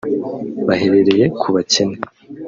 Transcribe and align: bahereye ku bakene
bahereye 0.67 1.25
ku 1.39 1.47
bakene 1.55 1.97